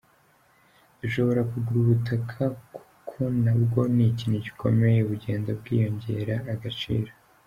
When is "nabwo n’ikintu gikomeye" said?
3.43-4.99